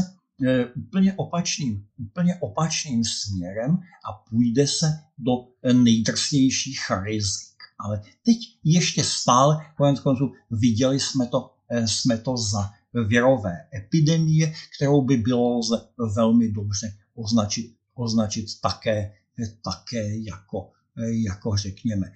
e, 0.46 0.66
úplně 0.66 1.14
opačným, 1.14 1.86
úplně 1.98 2.36
opačným 2.40 3.04
směrem 3.04 3.78
a 4.08 4.12
půjde 4.30 4.66
se 4.66 4.86
do 5.18 5.32
nejdrsnějších 5.72 6.90
rizik 7.02 7.51
ale 7.82 8.02
teď 8.24 8.38
ještě 8.64 9.04
stále, 9.04 9.56
konec 9.76 10.00
konců, 10.00 10.32
viděli 10.50 11.00
jsme 11.00 11.26
to, 11.26 11.50
eh, 11.70 11.88
jsme 11.88 12.18
to 12.18 12.36
za 12.36 12.70
věrové 13.08 13.56
epidemie, 13.74 14.52
kterou 14.76 15.02
by 15.02 15.16
bylo 15.16 15.58
lze 15.58 15.76
velmi 16.16 16.52
dobře 16.52 16.94
označit, 17.14 17.74
označit 17.94 18.46
také, 18.60 19.12
eh, 19.42 19.56
také 19.64 20.18
jako, 20.18 20.70
eh, 20.98 21.10
jako 21.10 21.56
řekněme, 21.56 22.12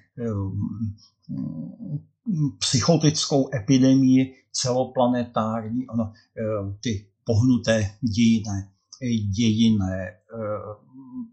psychotickou 2.59 3.55
epidemii 3.55 4.35
celoplanetární, 4.53 5.89
ono, 5.89 6.13
ty 6.81 7.07
pohnuté 7.25 7.91
dějiné, 8.01 8.71
dějiné 9.37 10.17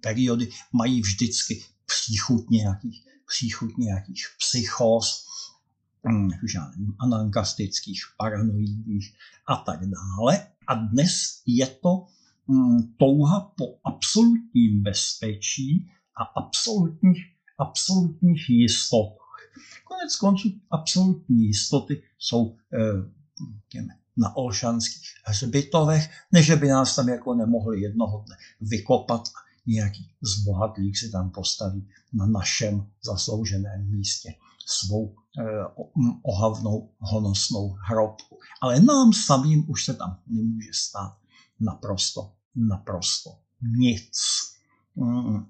periody 0.01 0.49
mají 0.73 1.01
vždycky 1.01 1.61
příchut 1.85 2.49
nějakých 2.49 3.05
příchuť 3.33 3.77
nějakých 3.77 4.25
psychos, 4.39 5.25
hm, 6.09 6.29
anankastických, 6.99 8.01
paranoidních 8.17 9.15
a 9.47 9.55
tak 9.55 9.79
dále. 9.79 10.47
A 10.67 10.73
dnes 10.73 11.41
je 11.45 11.67
to 11.67 12.05
hm, 12.51 12.93
touha 12.97 13.53
po 13.57 13.65
absolutním 13.85 14.83
bezpečí 14.83 15.91
a 16.17 16.23
absolutních, 16.23 17.23
absolutních 17.57 18.49
jistotách. 18.49 19.23
Konec 19.83 20.15
konců 20.15 20.49
absolutní 20.71 21.45
jistoty 21.45 22.03
jsou 22.17 22.57
eh, 22.73 23.79
na 24.17 24.35
Olšanských 24.35 25.09
hřbitovech, 25.25 26.09
než 26.31 26.51
by 26.51 26.67
nás 26.67 26.95
tam 26.95 27.09
jako 27.09 27.33
nemohli 27.33 27.81
jednoho 27.81 28.23
dne 28.27 28.35
vykopat 28.61 29.21
a 29.21 29.42
nějaký 29.65 30.11
zbohatlík 30.21 30.97
si 30.97 31.09
tam 31.09 31.29
postaví 31.29 31.87
na 32.13 32.25
našem 32.25 32.87
zaslouženém 33.05 33.91
místě 33.91 34.35
svou 34.65 35.15
eh, 35.39 35.43
ohavnou, 36.23 36.89
honosnou 36.99 37.75
hrobku. 37.87 38.39
Ale 38.61 38.79
nám 38.79 39.13
samým 39.13 39.69
už 39.69 39.85
se 39.85 39.93
tam 39.93 40.19
nemůže 40.27 40.69
stát 40.73 41.17
naprosto, 41.59 42.31
naprosto 42.55 43.29
nic. 43.77 44.11
Mm. 44.95 45.45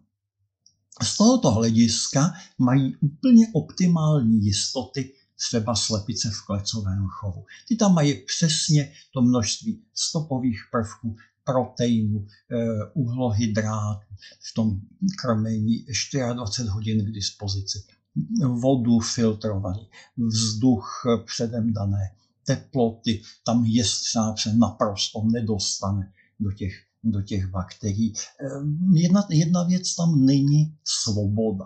Z 1.02 1.18
tohoto 1.18 1.52
hlediska 1.52 2.34
mají 2.58 2.96
úplně 2.96 3.48
optimální 3.54 4.46
jistoty 4.46 5.14
třeba 5.48 5.76
slepice 5.76 6.30
v 6.30 6.46
klecovém 6.46 7.08
chovu. 7.08 7.46
Ty 7.68 7.76
tam 7.76 7.94
mají 7.94 8.26
přesně 8.26 8.94
to 9.14 9.22
množství 9.22 9.84
stopových 9.94 10.60
prvků, 10.72 11.16
proteinů, 11.44 12.26
eh, 12.26 12.56
uhlohydrátů 12.94 14.14
v 14.52 14.54
tom 14.56 14.80
krmení 15.22 15.86
24 16.34 16.70
hodin 16.70 17.06
k 17.06 17.12
dispozici, 17.12 17.80
vodu 18.62 19.00
filtrovaný, 19.00 19.90
vzduch 20.18 21.04
předem 21.26 21.74
dané, 21.74 22.16
teploty, 22.46 23.22
tam 23.46 23.66
jestřáb 23.66 24.38
se 24.38 24.54
naprosto 24.54 25.24
nedostane 25.32 26.14
do 26.40 26.52
těch, 26.52 26.74
do 27.04 27.22
těch 27.22 27.48
bakterií. 27.48 28.14
Eh, 28.16 28.46
jedna, 28.94 29.28
jedna 29.30 29.64
věc 29.64 29.96
tam 29.96 30.26
není 30.26 30.78
svoboda. 30.84 31.66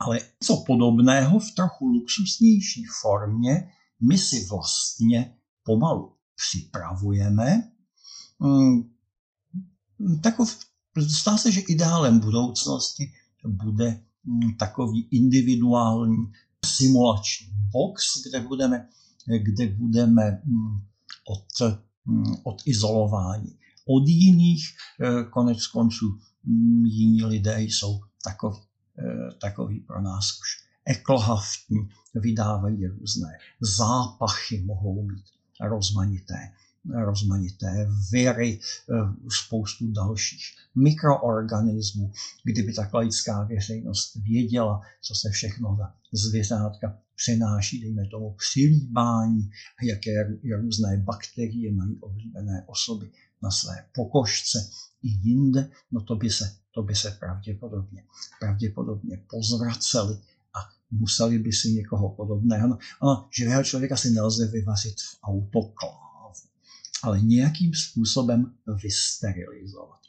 Ale 0.00 0.20
co 0.40 0.64
podobného 0.66 1.38
v 1.38 1.50
trochu 1.56 1.86
luxusnější 1.86 2.84
formě 3.02 3.68
my 4.08 4.18
si 4.18 4.46
vlastně 4.50 5.34
pomalu 5.64 6.12
připravujeme 6.36 7.70
mm, 8.38 8.91
takov, 10.22 10.58
zdá 10.96 11.36
se, 11.36 11.52
že 11.52 11.60
ideálem 11.60 12.20
budoucnosti 12.20 13.12
bude 13.46 14.00
mm, 14.24 14.56
takový 14.56 15.08
individuální 15.10 16.32
simulační 16.66 17.46
box, 17.72 18.04
kde 18.28 18.40
budeme, 18.40 18.88
kde 19.38 19.66
budeme 19.66 20.42
mm, 20.44 20.80
od, 21.28 21.78
mm, 22.06 22.34
od 22.42 22.62
izolování 22.66 23.58
od 23.86 24.08
jiných. 24.08 24.68
Eh, 25.00 25.24
konec 25.24 25.66
konců 25.66 26.18
jiní 26.84 27.24
lidé 27.24 27.60
jsou 27.60 28.00
takový, 28.24 28.58
eh, 28.98 29.34
takový 29.40 29.80
pro 29.80 30.02
nás 30.02 30.24
už 30.40 30.62
eklohaftní, 30.84 31.88
vydávají 32.14 32.86
různé 32.86 33.38
zápachy, 33.60 34.62
mohou 34.64 35.02
mít 35.02 35.24
rozmanité 35.60 36.52
rozmanité 36.90 37.88
viry, 38.12 38.58
eh, 38.58 38.94
spoustu 39.28 39.92
dalších 39.92 40.44
mikroorganismů. 40.74 42.12
Kdyby 42.44 42.72
ta 42.72 42.90
laická 42.94 43.42
veřejnost 43.42 44.16
věděla, 44.16 44.80
co 45.02 45.14
se 45.14 45.30
všechno 45.30 45.76
za 45.76 45.94
zvěřátka 46.12 46.98
přináší, 47.16 47.80
dejme 47.80 48.06
tomu 48.06 48.36
přilíbání 48.38 49.50
jaké 49.82 50.38
různé 50.56 50.96
bakterie 50.96 51.72
mají 51.72 51.96
oblíbené 52.00 52.64
osoby 52.66 53.10
na 53.42 53.50
své 53.50 53.84
pokožce 53.94 54.70
i 55.02 55.08
jinde, 55.08 55.70
no 55.92 56.00
to 56.00 56.16
by 56.16 56.30
se, 56.30 56.56
to 56.74 56.82
by 56.82 56.94
se 56.94 57.10
pravděpodobně, 57.10 58.04
pravděpodobně 58.40 59.22
pozvraceli 59.30 60.14
a 60.54 60.58
museli 60.90 61.38
by 61.38 61.52
si 61.52 61.72
někoho 61.72 62.08
podobného. 62.08 62.78
No, 63.02 63.28
živého 63.36 63.64
člověka 63.64 63.96
si 63.96 64.10
nelze 64.10 64.46
vyvařit 64.46 65.00
v 65.00 65.18
autoklávu 65.22 66.11
ale 67.02 67.20
nějakým 67.20 67.74
způsobem 67.74 68.54
vysterilizovat. 68.82 70.00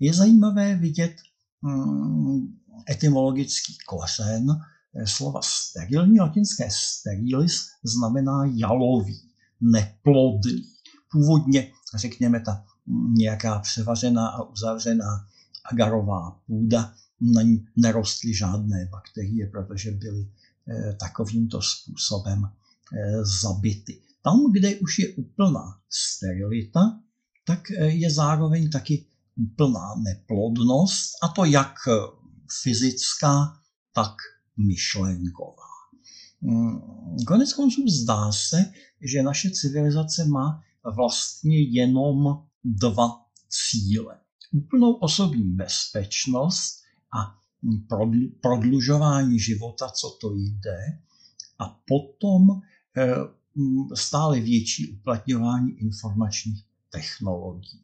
Je 0.00 0.14
zajímavé 0.14 0.76
vidět 0.76 1.16
mm, 1.62 2.58
etymologický 2.90 3.76
kořen 3.86 4.46
slova 5.04 5.40
sterilní, 5.42 6.20
latinské 6.20 6.68
sterilis 6.70 7.66
znamená 7.84 8.44
jalový, 8.54 9.20
neplodný. 9.60 10.64
Původně, 11.12 11.72
řekněme, 11.94 12.40
ta 12.40 12.64
nějaká 13.12 13.58
převařená 13.58 14.28
a 14.28 14.42
uzavřená 14.42 15.26
agarová 15.64 16.40
půda, 16.46 16.94
na 17.20 17.42
ní 17.42 17.66
nerostly 17.76 18.34
žádné 18.34 18.88
bakterie, 18.90 19.46
protože 19.46 19.90
byly 19.90 20.28
eh, 20.68 20.92
takovýmto 21.00 21.62
způsobem 21.62 22.44
eh, 22.44 23.24
zabity. 23.42 24.00
Tam, 24.26 24.52
kde 24.52 24.76
už 24.82 24.98
je 24.98 25.14
úplná 25.14 25.78
sterilita, 25.86 26.98
tak 27.46 27.70
eh, 27.70 27.86
je 27.86 28.10
zároveň 28.10 28.70
taky 28.70 29.06
úplná 29.36 29.94
neplodnost, 30.02 31.10
a 31.22 31.28
to 31.28 31.44
jak 31.44 31.74
fyzická, 32.62 33.60
tak 33.94 34.12
myšlenková. 34.56 35.70
Mm, 36.40 36.80
konec 37.26 37.52
konců 37.52 37.88
zdá 37.88 38.32
se, 38.32 38.72
že 39.00 39.22
naše 39.22 39.50
civilizace 39.50 40.24
má 40.24 40.62
vlastně 40.96 41.62
jenom 41.62 42.46
dva 42.64 43.26
cíle. 43.48 44.18
Úplnou 44.52 44.92
osobní 44.92 45.44
bezpečnost 45.44 46.82
a 47.18 47.38
prodlužování 48.40 49.40
života, 49.40 49.88
co 49.88 50.18
to 50.20 50.34
jde, 50.34 50.98
a 51.58 51.80
potom 51.86 52.60
eh, 52.96 53.35
stále 53.94 54.40
větší 54.40 54.88
uplatňování 54.88 55.70
informačních 55.70 56.64
technologií. 56.90 57.80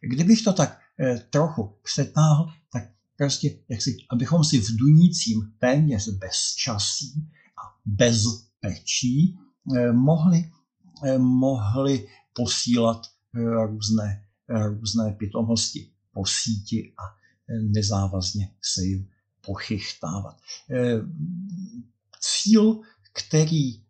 Kdybych 0.00 0.42
to 0.42 0.52
tak 0.52 0.80
eh, 1.00 1.18
trochu 1.30 1.76
přetáhl, 1.82 2.52
tak 2.72 2.82
prostě, 3.16 3.58
jak 3.68 3.82
si, 3.82 3.96
abychom 4.10 4.44
si 4.44 4.60
v 4.60 4.76
dunícím 4.76 5.52
téměř 5.58 6.08
bezčasí 6.08 7.28
a 7.58 7.80
bez 7.86 8.24
pečí 8.60 9.38
eh, 9.76 9.92
mohli, 9.92 10.50
eh, 11.04 11.18
mohli 11.18 12.08
posílat 12.32 13.06
různé, 13.66 14.24
různé 14.48 15.12
pitomhosti 15.12 15.90
po 16.12 16.26
síti 16.26 16.92
a 16.98 17.02
nezávazně 17.62 18.50
se 18.62 18.84
jim 18.84 19.08
pochychtávat. 19.46 20.36
Cíl, 22.20 22.80
který 23.14 23.82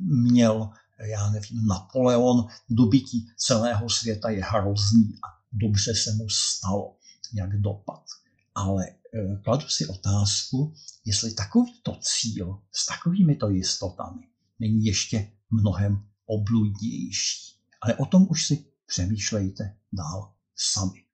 měl, 0.00 0.70
já 1.10 1.30
nevím, 1.30 1.66
Napoleon, 1.66 2.46
dobytí 2.70 3.28
celého 3.36 3.90
světa 3.90 4.30
je 4.30 4.44
hrozný 4.44 5.14
a 5.24 5.28
dobře 5.52 5.94
se 5.94 6.14
mu 6.14 6.28
stalo, 6.28 6.96
jak 7.34 7.60
dopad. 7.60 8.04
Ale 8.54 8.86
eh, 8.88 9.36
kladu 9.44 9.68
si 9.68 9.86
otázku, 9.86 10.74
jestli 11.04 11.34
takovýto 11.34 11.98
cíl 12.02 12.62
s 12.72 12.86
takovými 12.86 13.36
to 13.36 13.48
jistotami 13.48 14.30
není 14.60 14.84
ještě 14.84 15.32
mnohem 15.50 16.04
obludnější. 16.26 17.56
Ale 17.80 17.94
o 17.94 18.06
tom 18.06 18.26
už 18.30 18.46
si 18.46 18.64
přemýšlejte 18.86 19.76
dál 19.92 20.34
sami. 20.56 21.04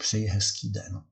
Přeji 0.00 0.26
hezký 0.26 0.70
den. 0.70 1.02